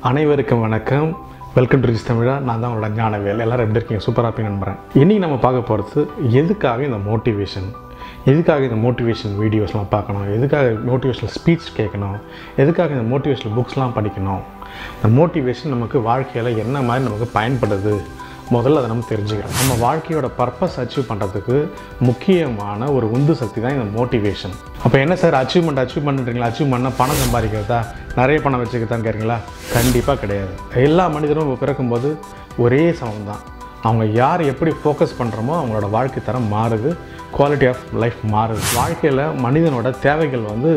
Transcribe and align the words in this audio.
அனைவருக்கும் 0.00 0.60
வணக்கம். 0.60 1.18
Welcome 1.54 1.80
to 1.80 1.86
rich 1.86 2.10
தமிழா 2.10 2.38
நான் 2.38 2.60
தான் 2.60 2.72
உங்களோட 2.72 3.00
ஞானவேல். 3.00 3.38
எல்லோரும் 3.38 3.74
எப்படி 3.74 3.84
இருக்கீங்க? 3.84 4.04
சூப்பராக 4.04 4.30
இருப்பீங்க 4.30 4.48
நம்புகிறேன் 4.48 4.76
இன்றைக்கி 4.94 5.18
நம்ம 5.18 5.36
பார்க்க 5.36 5.60
போகிறது 5.60 6.10
எதுக்காக 6.30 6.82
இந்த 6.82 6.96
மோட்டிவேஷன் 6.96 7.74
எதுக்காக 8.24 8.64
இந்த 8.64 8.88
மோட்டிவேஷன் 8.88 9.34
வீடியோஸ்லாம் 9.40 9.86
பார்க்கணும்? 9.90 10.34
எதுக்காக 10.34 10.66
மோட்டிவேஷனல் 10.68 11.34
ஸ்பீச் 11.44 11.70
கேட்கணும்? 11.76 12.20
எதுக்காக 12.56 12.94
இந்த 12.94 13.16
மோட்டிவேஷனல் 13.16 13.56
புக்ஸ்லாம் 13.56 13.96
படிக்கணும்? 13.96 14.40
இந்த 15.04 15.22
மோட்டிவேஷன் 15.22 15.68
நமக்கு 15.68 16.00
வாழ்க்கையில் 16.00 16.58
என்ன 16.58 16.82
மாதிரி 16.82 17.08
நமக்கு 17.08 17.38
பயன்படுது? 17.40 18.00
முதல்ல 18.54 18.80
அதை 18.80 18.88
நம்ம 18.92 19.04
தெரிஞ்சுக்கிறோம். 19.10 19.56
நம்ம 19.60 19.72
வாழ்க்கையோட 19.84 20.28
பர்பஸ் 20.38 20.76
அச்சீவ் 20.82 21.08
பண்ணுறதுக்கு 21.10 21.56
முக்கியமான 22.08 22.90
ஒரு 22.96 23.06
உந்து 23.16 23.34
சக்தி 23.40 23.60
தான் 23.60 23.76
இந்த 23.76 23.86
மோட்டிவேஷன் 23.98 24.54
அப்போ 24.84 24.96
என்ன 25.04 25.16
சார் 25.22 25.36
அச்சீவ்மெண்ட் 25.40 25.82
அச்சீவ் 25.82 26.06
பண்ணுறீங்களா 26.08 26.48
அச்சீவ் 26.50 26.72
பண்ணால் 26.74 26.98
பணம் 27.00 27.20
சம்பாதிக்கிறதா? 27.22 27.80
நிறைய 28.16 28.40
பணம் 28.44 28.62
வச்சுக்கிறதான்னு 28.62 29.06
கேட்குறீங்களா? 29.06 29.38
கண்டிப்பாக 29.76 30.18
கிடையாது. 30.18 30.52
எல்லா 30.86 31.06
மனிதரும் 31.16 31.56
பிறக்கும்போது 31.62 32.10
ஒரே 32.56 32.82
சமம் 33.00 33.28
தான். 33.30 33.42
அவங்க 33.88 34.04
யார் 34.22 34.40
எப்படி 34.52 34.72
ஃபோக்கஸ் 34.80 35.18
பண்ணுறோமோ 35.18 35.54
அவங்களோட 35.58 35.90
வாழ்க்கை 35.90 36.20
தரம் 36.24 36.48
மாறுது. 36.54 36.90
குவாலிட்டி 37.36 37.68
ஆஃப் 37.68 37.84
லைஃப் 38.02 38.20
மாறுது. 38.32 38.62
வாழ்க்கையில் 38.78 39.22
மனிதனோட 39.46 39.90
தேவைகள் 40.06 40.50
வந்து 40.52 40.72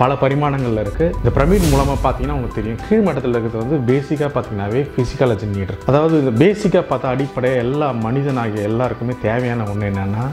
பல 0.00 0.14
பரிமாணங்களில் 0.22 0.82
இருக்குது 0.84 1.12
இந்த 1.18 1.30
பிரமிட் 1.36 1.66
மூலமாக 1.72 1.98
பார்த்தீங்கன்னா 2.04 2.36
உங்களுக்கு 2.36 2.58
தெரியும். 2.60 2.78
கீழ்மட்டத்தில் 2.88 3.34
இருக்கிறது 3.34 3.62
வந்து 3.64 3.78
பேசிக்காக 3.90 4.30
பார்த்தீங்கன்னாவே 4.34 4.80
ஃபிசிக்காலஜி 4.94 5.46
நீடர் 5.56 5.78
அதாவது 5.90 6.14
இந்த 6.22 6.32
பேசிக்காக 6.44 6.84
பார்த்தா 6.90 7.12
அடிப்படையாக 7.14 7.64
எல்லா 7.64 7.88
மனிதனாகிய 8.06 8.62
எல்லாருக்குமே 8.70 9.14
தேவையான 9.26 9.66
ஒன்று 9.72 9.90
என்னென்னா 9.90 10.24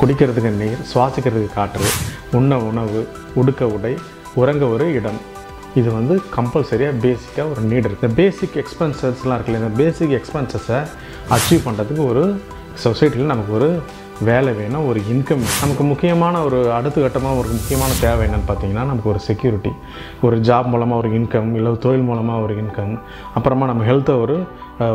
குடிக்கிறதுக்கு 0.00 0.50
நீர் 0.60 0.86
சுவாசிக்கிறதுக்கு 0.92 1.54
காற்று 1.54 1.90
உண்ண 2.38 2.58
உணவு 2.70 3.00
உடுக்க 3.42 3.68
உடை 3.76 3.94
உறங்க 4.34 4.64
ஒரு 4.66 4.86
இடம். 4.98 5.20
இது 5.74 5.88
வந்து 5.92 6.14
கம்பல்சரியாக 6.36 6.94
பேசிக்காக 7.02 7.46
ஒரு 7.54 7.62
நீட் 7.70 7.86
இருக்குது 7.88 8.08
இந்த 8.08 8.20
பேசிக் 8.22 8.56
எக்ஸ்பென்சஸ்லாம் 8.62 9.36
இருக்குல்ல 9.36 9.60
இந்த 9.62 9.72
பேசிக் 9.82 10.14
எக்ஸ்பென்சஸை 10.18 10.78
அச்சீவ் 11.36 11.66
பண்ணுறதுக்கு 11.66 12.04
ஒரு 12.12 12.22
சொசைட்டியில் 12.84 13.32
நமக்கு 13.34 13.52
ஒரு 13.52 13.68
வேலை 14.28 14.52
வேணும் 14.52 14.86
ஒரு 14.86 15.00
இன்கம் 15.12 15.44
நமக்கு 15.60 15.82
முக்கியமான 15.82 16.42
ஒரு 16.42 16.58
அடுத்த 16.72 17.00
கட்டமாக 17.00 17.40
ஒரு 17.40 17.48
முக்கியமான 17.48 17.90
தேவை 18.00 18.22
என்னென்னு 18.26 18.48
பார்த்தீங்கன்னா 18.48 18.84
நமக்கு 18.84 19.08
ஒரு 19.08 19.20
செக்யூரிட்டி 19.26 19.72
ஒரு 20.26 20.36
ஜாப் 20.48 20.68
மூலமாக 20.72 21.00
ஒரு 21.02 21.08
இன்கம் 21.18 21.50
இல்லை 21.54 21.70
ஒரு 21.70 21.80
தொழில் 21.84 22.06
மூலமாக 22.10 22.44
ஒரு 22.44 22.54
இன்கம் 22.62 22.94
அப்புறமா 23.34 23.66
நம்ம 23.66 23.84
ஹெல்த்தை 23.90 24.14
ஒரு 24.24 24.36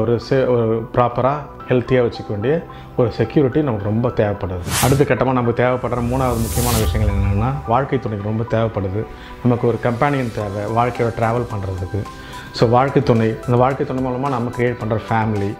ஒரு 0.01 0.13
சே 0.19 0.37
ஒரு 0.55 0.65
ப்ராப்பராக 0.95 1.53
ஹெல்த்தியாக 1.69 2.05
வச்சுக்க 2.05 2.29
வேண்டிய 2.29 2.55
ஒரு 2.95 3.09
செக்யூரிட்டி 3.17 3.61
நமக்கு 3.61 3.89
ரொம்ப 3.91 4.07
தேவைப்படுது. 4.19 4.65
அடுத்த 4.85 5.03
கட்டமாக 5.03 5.37
நமக்கு 5.37 5.61
தேவைப்படுற 5.63 6.01
மூணாவது 6.11 6.39
முக்கியமான 6.45 6.75
விஷயங்கள் 6.85 7.15
என்னென்னா 7.15 7.51
வாழ்க்கை 7.73 7.99
துணைக்கு 7.99 8.29
ரொம்ப 8.31 8.45
தேவைப்படுது. 8.55 9.03
நமக்கு 9.43 9.67
ஒரு 9.71 9.79
கம்பேனியன் 9.87 10.33
தேவை 10.39 10.63
வாழ்க்கையோட 10.79 11.13
ட்ராவல் 11.21 11.51
பண்ணுறதுக்கு 11.53 12.01
ஸோ 12.59 12.69
வாழ்க்கை 12.69 13.03
துணை 13.03 13.29
இந்த 13.45 13.57
வாழ்க்கை 13.63 13.85
துணை 13.85 14.01
மூலமாக 14.03 14.33
நம்ம 14.35 14.51
க்ரியேட் 14.57 14.81
பண்ணுற 14.81 14.99
ஃபேமிலி 15.07 15.51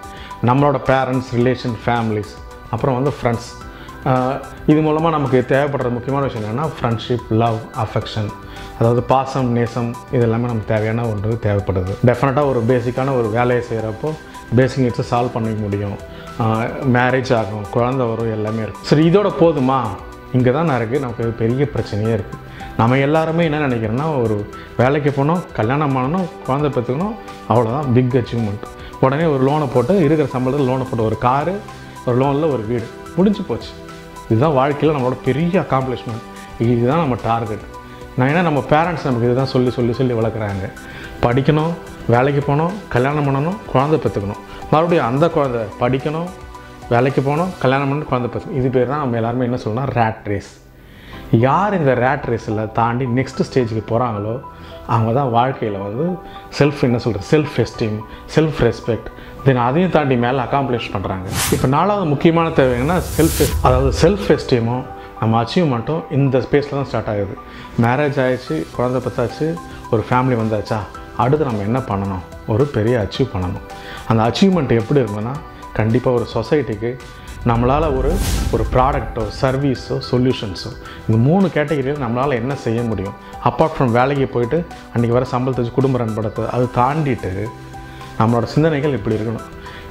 நம்மளோட 0.49 0.77
பேரண்ட்ஸ் 0.91 1.31
ரிலேஷன் 1.39 1.75
ஃபேமிலிஸ் 1.85 2.33
அப்புறம் 2.73 2.95
வந்து 2.99 3.13
ஃப்ரெண்ட்ஸ் 3.17 3.49
இது 4.71 4.79
மூலமாக 4.85 5.11
நமக்கு 5.15 5.37
தேவைப்படுற 5.51 5.89
முக்கியமான 5.95 6.23
விஷயம் 6.27 6.43
என்னென்னா 6.43 6.65
ஃப்ரெண்ட்ஷிப் 6.75 7.27
லவ் 7.43 7.59
அஃபெக்ஷன் 7.83 8.29
அதாவது 8.79 9.01
பாசம் 9.11 9.49
நேசம் 9.57 9.89
இது 10.15 10.23
எல்லாமே 10.27 10.47
நமக்கு 10.51 10.71
தேவையான 10.73 11.03
ஒன்று 11.11 11.37
தேவைப்படுது. 11.45 11.93
டெஃபினட்டாக 12.09 12.51
ஒரு 12.51 12.61
பேசிக்கான 12.71 13.13
ஒரு 13.19 13.27
வேலையை 13.37 13.61
செய்கிறப்போ 13.69 14.09
பேசிக் 14.57 14.83
நீட்ஸை 14.85 15.05
சால்வ் 15.11 15.33
பண்ணிக்க 15.35 15.61
முடியும். 15.65 15.95
மேரேஜ் 16.95 17.31
ஆகும் 17.39 17.65
குழந்த 17.75 18.03
வரும் 18.09 18.33
எல்லாமே 18.37 18.61
இருக்கும். 18.65 18.87
சரி 18.89 19.03
இதோட 19.09 19.29
போதுமா? 19.41 19.79
இங்கே 20.37 20.51
தான் 20.55 20.67
நான் 20.69 20.79
இருக்குது 20.79 21.03
நமக்கு 21.05 21.25
பெரிய 21.41 21.65
பிரச்சனையே 21.75 22.13
இருக்குது 22.17 22.41
நம்ம 22.79 22.97
எல்லாருமே 23.05 23.43
என்ன 23.47 23.59
நினைக்கிறோன்னா 23.67 24.07
ஒரு 24.23 24.35
வேலைக்கு 24.79 25.11
போகணும் 25.17 25.41
கல்யாணம் 25.57 25.95
பண்ணணும் 25.97 26.25
குழந்தை 26.47 26.69
பெற்றுக்கணும் 26.75 27.15
அவ்வளோதான் 27.51 27.87
பிக் 27.97 28.17
அச்சீவ்மெண்ட் 28.21 28.65
உடனே 29.03 29.25
ஒரு 29.33 29.41
லோனை 29.47 29.67
போட்டு 29.75 29.93
இருக்கிற 30.05 30.27
சம்பளத்தில் 30.35 30.69
லோனை 30.71 30.85
போட்டு 30.89 31.07
ஒரு 31.09 31.17
காரு 31.27 31.53
ஒரு 32.05 32.17
லோனில் 32.17 32.51
ஒரு 32.55 32.63
வீடு. 32.71 32.87
முடிஞ்சு 33.15 33.43
போச்சு. 33.43 33.71
இதுதான் 34.29 34.53
வாழ்க்கையில் 34.53 34.95
நம்மளோட 34.97 35.17
பெரிய 35.25 35.65
அக்காம்ப்ளிஷ்மெண்ட் 35.65 36.23
இதுதான் 36.59 37.01
நம்ம 37.03 37.15
டார்கெட் 37.23 37.65
நான் 38.17 38.29
ஏன்னா 38.29 38.41
நம்ம 38.41 38.59
பேரண்ட்ஸ் 38.69 39.05
நமக்கு 39.07 39.27
இதுதான் 39.29 39.51
சொல்லி 39.53 39.71
சொல்லி 39.71 39.93
சொல்லி 39.93 40.13
வளர்க்குறாங்க. 40.13 40.65
படிக்கணும் 41.25 41.73
வேலைக்கு 42.07 42.41
போகணும் 42.41 42.73
கல்யாணம் 42.89 43.27
பண்ணணும் 43.27 43.57
குழந்தை 43.71 43.99
பெற்றுக்கணும் 44.03 44.41
மறுபடியும் 44.71 45.05
அந்த 45.05 45.29
குழந்தை 45.29 45.61
படிக்கணும் 45.79 46.29
வேலைக்கு 46.89 47.21
போகணும் 47.21 47.51
கல்யாணம் 47.59 47.89
பண்ணணும் 47.91 48.09
குழந்தை 48.11 48.29
பெற்றுக்கணும் 48.29 48.59
இது 48.59 48.69
பேர் 48.69 48.87
தான் 48.87 48.99
நம்ம 48.99 49.15
எல்லாருமே 49.15 49.45
என்ன 49.45 49.57
சொல்லணும் 49.65 49.89
ரேட் 49.99 50.23
ரேஸ் 50.23 50.51
யார் 51.45 51.77
இந்த 51.79 51.93
ரேட் 51.95 52.27
ரேஸில் 52.31 52.71
தாண்டி 52.71 53.05
நெக்ஸ்ட் 53.05 53.41
ஸ்டேஜுக்கு 53.47 53.83
போகிறாங்களோ 53.91 54.35
அவங்க 54.87 55.11
தான் 55.13 55.29
வாழ்க்கையில் 55.29 55.77
வந்து 55.77 56.05
செல்ஃப் 56.57 56.81
என்ன 56.81 56.97
சொல்கிறது 56.97 57.27
self 57.31 57.55
esteem 57.63 57.97
self 58.35 58.59
respect 58.59 59.07
then 59.43 59.57
அதையும் 59.57 59.91
தாண்டி 59.91 60.17
மேலே 60.17 60.39
அக்காம்ப்ளிஷ் 60.39 60.91
பண்ணுறாங்க 60.93 61.27
இப்போ 61.51 61.67
நாலாவது 61.67 62.05
முக்கியமான 62.05 62.49
தேவை 62.49 62.79
என்னன்னா 62.79 62.97
செல்ஃப் 63.17 63.41
அதாவது 63.61 63.91
செல்ஃப் 64.01 64.27
எஸ்டீமும் 64.27 64.85
நம்ம 65.19 65.43
அச்சீவ்மெண்ட்டும் 65.43 66.03
இந்த 66.11 66.37
ஸ்பேஸில் 66.37 66.77
தான் 66.77 66.85
ஸ்டார்ட் 66.85 67.07
ஆகுது. 67.07 67.35
மேரேஜ் 67.81 68.17
ஆகிடுச்சு 68.23 68.65
குழந்தை 68.75 69.01
பத்தாச்சு 69.05 69.55
ஒரு 69.91 70.05
ஃபேமிலி 70.09 70.35
வந்தாச்சா 70.41 70.79
அடுத்து 71.17 71.45
நம்ம 71.45 71.61
என்ன 71.61 71.79
பண்ணணும்? 71.79 72.23
ஒரு 72.47 72.65
பெரிய 72.65 73.07
அச்சீவ் 73.07 73.33
பண்ணணும். 73.33 73.65
அந்த 74.07 74.23
அச்சீவ்மெண்ட் 74.23 74.73
எப்படி 74.79 74.99
இருக்குன்னா 74.99 75.33
கண்டிப்பாக 75.73 76.17
ஒரு 76.17 76.25
சொசைட்டிக்கு 76.33 76.99
நம்மளால் 77.49 77.85
ஒரு 77.97 78.11
ஒரு 78.53 78.63
ப்ராடக்ட்டோ 78.73 79.23
சர்வீஸோ 79.39 79.95
சொல்யூஷன்ஸோ 80.11 80.69
இந்த 81.07 81.17
மூணு 81.25 81.45
கேட்டகரியில் 81.55 81.99
நம்மளால் 82.03 82.33
என்ன 82.41 82.53
செய்ய 82.63 82.79
முடியும்? 82.91 83.17
அப்பார்ட் 83.49 83.75
ஃப்ரம் 83.75 83.91
வேலைக்கு 83.97 84.27
போயிட்டு 84.35 84.57
அன்றைக்கி 84.93 85.13
வர 85.17 85.25
சம்பளத்தை 85.33 85.61
வச்சு 85.61 85.75
குடும்ப 85.75 85.99
ரன் 86.01 86.15
படுத்து 86.15 86.45
அது 86.55 86.65
தாண்டிட்டு 86.77 87.31
நம்மளோட 88.19 88.47
சிந்தனைகள் 88.53 88.97
இப்படி 88.99 89.15
இருக்கணும். 89.17 89.45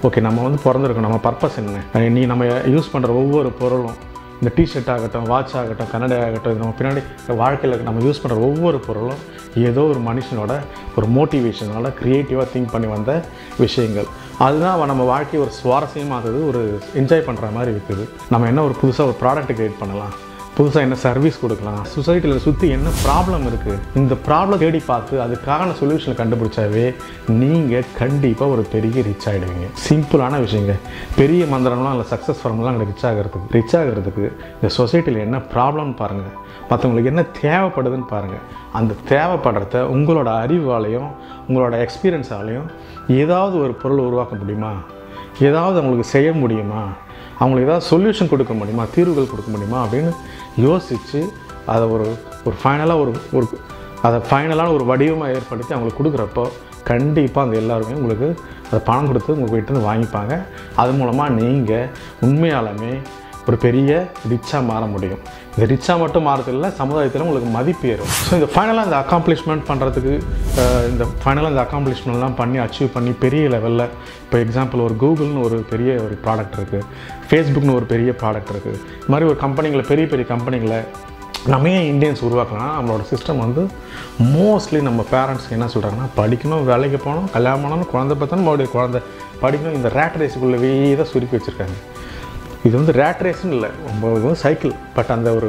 ஓகே 0.08 0.22
நம்ம 0.26 0.42
வந்து 0.46 0.60
பிறந்திருக்கோம் 0.66 1.06
நம்ம 1.08 1.20
பர்பஸ் 1.28 1.60
என்ன? 1.62 2.08
நீ 2.16 2.24
நம்ம 2.32 2.48
யூஸ் 2.74 2.92
பண்ணுற 2.94 3.14
ஒவ்வொரு 3.22 3.52
பொருளும் 3.60 3.96
இந்த 4.40 4.50
டிஷர்ட் 4.56 4.90
ஆகட்டும் 4.96 5.30
வாட்ச் 5.32 5.56
ஆகட்டும் 5.62 5.90
கன்னடை 5.94 6.16
ஆகட்டும் 6.26 6.52
இது 6.54 6.62
நம்ம 6.64 6.74
பின்னாடி 6.80 7.02
வாழ்க்கையில் 7.42 7.86
நம்ம 7.88 8.04
யூஸ் 8.08 8.22
பண்ணுற 8.22 8.40
ஒவ்வொரு 8.48 8.80
பொருளும் 8.88 9.22
ஏதோ 9.68 9.82
ஒரு 9.92 10.02
மனுஷனோட 10.10 10.52
ஒரு 10.96 11.06
மோட்டிவேஷனால் 11.16 11.94
க்ரியேட்டிவாக 12.02 12.48
திங்க் 12.54 12.72
பண்ணி 12.74 12.90
வந்த 12.96 13.12
விஷயங்கள். 13.64 14.10
அதுதான் 14.38 14.86
நம்ம 14.86 15.02
வாழ்க்கை 15.02 15.40
ஒரு 15.40 15.50
சுவாரஸ்யமாகுது 15.62 16.46
ஒரு 16.46 16.80
என்ஜாய் 16.94 17.26
பண்ணுற 17.26 17.52
மாதிரி 17.52 17.76
இருக்குது. 17.76 18.08
நம்ம 18.30 18.46
என்ன 18.46 18.62
ஒரு 18.62 18.74
புதுசாக 18.82 19.10
ஒரு 19.10 19.16
ப்ராடக்ட் 19.20 19.52
க்ரியேட் 19.58 19.78
பண்ணலாம்? 19.78 20.32
புதுசாக 20.56 20.84
என்ன 20.86 20.96
சர்வீஸ் 21.04 21.40
கொடுக்கலாம். 21.40 21.80
சொசைட்டியில் 21.94 22.42
சுற்றி 22.44 22.66
என்ன 22.74 22.88
ப்ராப்ளம் 23.04 23.44
இருக்குது 23.50 23.78
இந்த 24.00 24.14
ப்ராப்ளம் 24.26 24.60
தேடி 24.62 24.80
பார்த்து 24.90 25.14
அதுக்கான 25.24 25.74
சொல்யூஷனை 25.80 26.14
கண்டுபிடிச்சாவே 26.20 26.84
நீங்கள் 27.40 27.84
கண்டிப்பாக 28.00 28.50
ஒரு 28.50 28.62
பெரிய 28.74 29.02
ரிச் 29.08 29.28
ஆகிடுவீங்க 29.30 29.68
சிம்பிளான 29.88 30.40
விஷயங்க. 30.44 30.74
பெரிய 31.16 31.44
மந்திரம்லாம் 31.44 31.94
இல்லை 31.96 32.06
சக்ஸஸ் 32.12 32.40
ஃபார்ம்லாம் 32.42 32.80
ரிச் 32.90 33.06
ஆகிறதுக்கு 33.10 33.52
ரிச் 33.56 33.76
ஆகிறதுக்கு 33.76 34.24
இந்த 34.54 34.70
சொசைட்டியில் 34.78 35.24
என்ன 35.26 35.38
ப்ராப்ளம்னு 35.54 35.96
பாருங்கள் 36.02 36.34
மற்றவங்களுக்கு 36.70 37.12
என்ன 37.14 37.24
தேவைப்படுதுன்னு 37.42 38.06
பாருங்கள் 38.14 38.44
அந்த 38.72 38.94
தேவைப்படுறத 39.08 39.80
உங்களோட 39.96 40.28
அறிவாலையும் 40.44 41.10
உங்களோட 41.48 41.86
எக்ஸ்பீரியன்ஸாலையும் 41.86 42.68
ஏதாவது 43.22 43.58
ஒரு 43.60 43.72
பொருள் 43.72 43.98
உருவாக்க 43.98 44.34
முடியுமா? 44.34 44.72
ஏதாவது 45.40 45.76
அவங்களுக்கு 45.80 46.08
செய்ய 46.16 46.32
முடியுமா? 46.32 46.82
அவங்களுக்கு 47.38 47.70
ஏதாவது 47.70 47.86
சொல்யூஷன் 47.92 48.28
கொடுக்க 48.28 48.52
முடியுமா? 48.52 48.84
தீர்வுகள் 48.94 49.30
கொடுக்க 49.30 49.50
முடியுமா? 49.50 49.86
அப்படின்னு 49.86 50.12
யோசித்து 50.56 51.32
அதை 51.66 51.86
ஒரு 51.86 52.16
ஒரு 52.44 52.56
ஃபைனலாக 52.62 53.00
ஒரு 53.00 53.12
ஒரு 53.32 53.46
அதை 54.02 54.20
ஃபைனலான 54.30 54.72
ஒரு 54.72 54.84
வடிவமாக 54.84 55.32
ஏற்படுத்தி 55.32 55.74
அவங்களுக்கு 55.74 56.02
கொடுக்குறப்போ 56.02 56.48
கண்டிப்பாக 56.84 57.48
அந்த 57.48 57.60
எல்லாருமே 57.60 57.92
உங்களுக்கு 57.92 58.28
அதை 58.66 58.78
பணம் 58.84 59.06
கொடுத்து 59.06 59.32
உங்கள் 59.32 59.52
வீட்டு 59.54 59.92
வாங்கிப்பாங்க. 59.92 60.34
அது 60.76 60.92
மூலமாக 60.92 61.34
நீங்கள் 61.40 61.88
உண்மையாலுமே 62.22 62.92
ஒரு 63.46 63.56
பெரிய 63.56 63.90
ரிச்சாக 64.30 64.64
மாற 64.64 64.84
முடியும். 64.86 65.18
இந்த 65.54 65.66
ரிச்சாக 65.72 65.96
மட்டும் 66.02 66.24
மாறதில்ல 66.28 66.68
சமுதாயத்தில் 66.78 67.24
உங்களுக்கு 67.24 67.50
மதிப்பு 67.56 67.86
ஏறும். 67.92 68.12
ஸோ 68.26 68.32
இந்த 68.38 68.48
ஃபைனலாக 68.54 68.88
இந்த 68.88 68.96
அக்காம்ப்ளிஷ்மெண்ட் 69.02 69.64
பண்ணுறதுக்கு 69.68 70.14
இந்த 70.92 71.04
ஃபைனலாக 71.22 71.52
இந்த 71.54 71.62
அக்காம்ப்ளிஷ்மெண்ட்லாம் 71.66 72.36
பண்ணி 72.40 72.58
அச்சீவ் 72.64 72.90
பண்ணி 72.96 73.12
பெரிய 73.24 73.44
லெவலில் 73.54 73.86
இப்போ 74.24 74.38
எக்ஸாம்பிள் 74.44 74.84
ஒரு 74.86 74.94
கூகுள்னு 75.02 75.44
ஒரு 75.48 75.58
பெரிய 75.72 75.90
ஒரு 76.06 76.16
ப்ராடக்ட் 76.26 76.56
இருக்குது 76.58 76.84
ஃபேஸ்புக்னு 77.28 77.76
ஒரு 77.78 77.88
பெரிய 77.94 78.12
ப்ராடக்ட் 78.22 78.52
இருக்குது 78.54 78.78
இது 79.00 79.12
மாதிரி 79.14 79.28
ஒரு 79.32 79.38
கம்பெனிகளை 79.44 79.84
பெரிய 79.92 80.06
பெரிய 80.14 80.26
கம்பெனிகளை 80.34 80.80
நம்ம 81.52 81.70
ஏன் 81.76 81.88
இந்தியன்ஸ் 81.92 82.22
உருவாக்கலாம் 82.26 82.74
நம்மளோட 82.76 83.02
சிஸ்டம் 83.12 83.42
வந்து 83.44 83.62
மோஸ்ட்லி 84.36 84.80
நம்ம 84.88 85.00
பேரண்ட்ஸ் 85.14 85.48
என்ன 85.56 85.66
சொல்கிறாங்கன்னா 85.74 86.08
படிக்கணும் 86.20 86.68
வேலைக்கு 86.70 87.00
போகணும் 87.06 87.32
கல்யாணம் 87.34 87.64
பண்ணணும் 87.64 87.90
குழந்தை 87.94 88.14
பார்த்தோன்னு 88.16 88.46
மறுபடியும் 88.46 88.76
குழந்தை 88.76 89.00
படிக்கணும் 89.42 89.76
இந்த 89.78 89.90
ரேட் 89.98 90.16
ரேஸுக்குள்ளவே 90.22 90.70
தான் 91.00 91.10
சுருக்கி 91.12 91.36
வச்சுருக்காங்க. 91.36 91.76
இது 92.66 92.74
வந்து 92.80 92.92
ரேட் 93.00 93.22
ரேஸ்னு 93.26 93.54
இல்லை. 93.56 93.70
ரொம்ப 93.88 94.12
இது 94.12 94.24
வந்து 94.26 94.42
சைக்கிள் 94.44 94.72
பட் 94.94 95.10
அந்த 95.16 95.28
ஒரு 95.38 95.48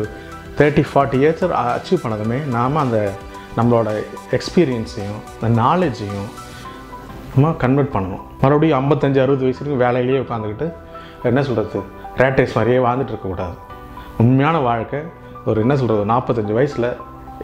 தேர்ட்டி 0.57 0.83
ஃபார்ட்டி 0.89 1.17
இயர்ஸ் 1.21 1.44
அச்சீவ் 1.62 2.03
பண்ணதுமே 2.03 2.38
நாம் 2.56 2.81
அந்த 2.83 2.97
நம்மளோட 3.57 3.89
எக்ஸ்பீரியன்ஸையும் 4.38 5.19
அந்த 5.41 5.50
நாலேஜையும் 5.62 6.27
நம்ம 7.35 7.51
கன்வெர்ட் 7.63 7.94
பண்ணணும். 7.95 8.23
மறுபடியும் 8.41 8.79
ஐம்பத்தஞ்சு 8.81 9.19
அறுபது 9.23 9.45
வயசு 9.45 9.62
வரைக்கும் 9.62 9.83
வேலையிலேயே 9.85 10.19
உட்காந்துக்கிட்டு 10.25 10.67
என்ன 11.29 11.44
சொல்கிறது 11.44 11.79
ரேட் 12.21 12.39
ரேஸ் 12.41 12.56
மாதிரியே 12.57 12.79
வாழ்ந்துட்டு 12.85 13.13
இருக்கக்கூடாது 13.13 13.56
உண்மையான 14.17 14.57
வாழ்க்கை 14.69 15.00
ஒரு 15.45 15.62
என்ன 15.62 15.73
சொல்கிறது 15.79 16.12
நாற்பத்தஞ்சு 16.13 16.53
வயசில் 16.59 16.89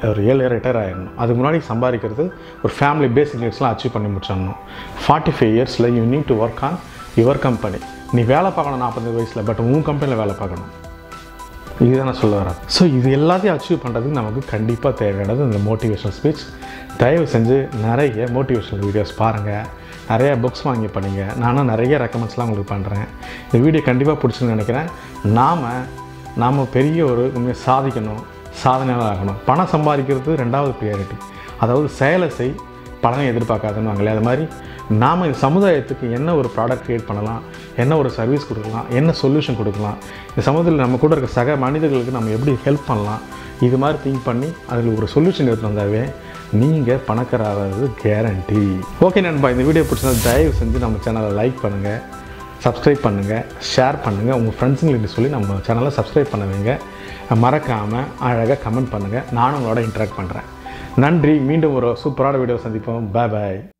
ஒரு 0.09 0.21
ஏழு 0.31 0.43
ரிட்டையர் 0.53 0.79
ஆகிடணும் 0.81 1.15
அதுக்கு 1.21 1.39
முன்னாடி 1.41 1.59
சம்பாதிக்கிறது 1.71 2.23
ஒரு 2.63 2.73
ஃபேமிலி 2.77 3.09
பேசிக் 3.17 3.41
நீட்ஸ்லாம் 3.41 3.71
அச்சீவ் 3.71 3.95
பண்ணி 3.95 4.09
முடிச்சிடணும். 4.15 4.59
ஃபார்ட்டி 5.03 5.33
ஃபைவ் 5.39 5.53
இயர்ஸில் 5.57 5.89
you 5.97 6.03
need 6.13 6.29
to 6.31 6.37
work 6.45 6.63
on 6.67 6.77
your 7.17 7.39
company 7.47 7.81
நீ 8.15 8.21
வேலை 8.31 8.49
பார்க்கணும் 8.55 8.81
நாற்பத்தஞ்சு 8.83 9.17
வயசில் 9.17 9.45
பட் 9.49 9.61
உன் 9.71 9.83
கம்பெனியில் 9.89 10.21
வேலை 10.21 10.33
பார்க்கணும். 10.39 10.71
இதுதான் 11.85 12.09
நான் 12.09 12.19
சொல்ல 12.21 12.35
வரேன். 12.39 12.57
ஸோ 12.75 12.81
இது 12.97 13.09
எல்லாத்தையும் 13.17 13.55
அச்சீவ் 13.57 13.79
பண்ணுறதுக்கு 13.83 14.17
நமக்கு 14.19 14.41
கண்டிப்பாக 14.53 14.93
தேவையானது 15.01 15.45
இந்த 15.49 15.59
மோட்டிவேஷனல் 15.67 16.15
ஸ்பீச் 16.17 16.43
தயவு 17.01 17.25
செஞ்சு 17.33 17.57
நிறைய 17.85 18.27
மோட்டிவேஷனல் 18.35 18.83
வீடியோஸ் 18.87 19.13
பாருங்கள் 19.21 19.69
நிறைய 20.11 20.31
புக்ஸ் 20.43 20.65
வாங்கி 20.67 20.89
படிங்க. 20.95 21.21
நானும் 21.43 21.69
நிறைய 21.73 21.97
ரெக்கமெண்ட்ஸ்லாம் 22.03 22.47
உங்களுக்கு 22.49 22.73
பண்ணுறேன் 22.73 23.05
இந்த 23.45 23.59
வீடியோ 23.65 23.83
கண்டிப்பாக 23.89 24.17
பிடிச்சுன்னு 24.23 24.55
நினைக்கிறேன். 24.55 24.89
நாம் 25.39 25.65
நாம் 26.43 26.59
பெரிய 26.75 26.99
ஒரு 27.11 27.23
உண்மையை 27.37 27.55
சாதிக்கணும் 27.67 28.21
சாதனையாக 28.63 29.07
ஆகணும் 29.13 29.39
பணம் 29.47 29.71
சம்பாதிக்கிறது 29.75 30.31
ரெண்டாவது 30.43 30.73
ப்ரியாரிட்டி 30.79 31.17
அதாவது 31.63 31.87
செயலை 31.99 32.29
செய் 32.39 32.53
பலனை 33.01 33.25
எதிர்பார்க்காதுன்னு 33.27 34.11
அது 34.11 34.21
மாதிரி 34.21 34.45
நாம் 34.99 35.23
இந்த 35.23 35.37
சமுதாயத்துக்கு 35.41 36.05
என்ன 36.11 36.29
ஒரு 36.35 36.49
ப்ராடக்ட் 36.55 36.85
க்ரியேட் 36.85 37.07
பண்ணலாம் 37.07 37.41
என்ன 37.75 37.97
ஒரு 37.97 38.09
சர்வீஸ் 38.09 38.47
கொடுக்கலாம் 38.47 38.87
என்ன 38.91 39.13
சொல்யூஷன் 39.21 39.57
கொடுக்கலாம் 39.57 39.97
இந்த 40.29 40.41
சமூகத்தில் 40.41 40.83
நம்ம 40.85 40.97
கூட 40.97 41.15
இருக்க 41.15 41.29
சக 41.33 41.55
மனிதர்களுக்கு 41.55 42.11
நம்ம 42.11 42.31
எப்படி 42.31 42.53
ஹெல்ப் 42.65 42.87
பண்ணலாம் 42.87 43.21
இது 43.61 43.77
மாதிரி 43.77 43.97
திங்க் 44.03 44.25
பண்ணி 44.25 44.49
அதில் 44.69 44.95
ஒரு 44.97 45.07
சொல்யூஷன் 45.13 45.49
எடுத்து 45.49 45.69
வந்தாவே 45.69 46.03
நீங்கள் 46.53 47.03
பணக்காரது 47.07 47.85
கேரண்டி 48.01 48.63
ஓகே 49.01 49.21
நண்பா 49.21 49.51
இந்த 49.51 49.63
வீடியோ 49.63 49.83
பிடிச்சா 49.83 50.11
தயவு 50.23 50.53
செஞ்சு 50.59 50.79
நம்ம 50.79 50.99
சேனலை 51.05 51.29
லைக் 51.37 51.61
பண்ணுங்கள் 51.61 52.01
சப்ஸ்கிரைப் 52.63 53.05
பண்ணுங்கள் 53.05 53.45
ஷேர் 53.69 53.97
பண்ணுங்கள் 54.03 54.37
உங்கள் 54.39 54.55
ஃப்ரெண்ட்ஸுங்களுக்கு 54.57 55.13
சொல்லி 55.13 55.29
நம்ம 55.29 55.59
சேனலை 55.67 55.91
சப்ஸ்கிரைப் 55.97 56.33
பண்ணுவீங்க 56.33 56.73
மறக்காமல் 57.43 58.09
அழகாக 58.19 58.57
கமெண்ட் 58.65 58.91
பண்ணுங்கள் 58.91 59.27
நானும் 59.31 59.57
உங்களோட 59.59 59.81
இன்ட்ராக்ட் 59.81 60.17
பண்ணுறேன் 60.17 60.47
நன்றி 60.95 61.39
மீண்டும் 61.39 61.73
ஒரு 61.73 61.97
சூப்பரான 62.03 62.37
வீடியோ 62.37 62.57
சந்திப்போம். 62.63 63.11
பாய் 63.11 63.29
பாய் 63.29 63.70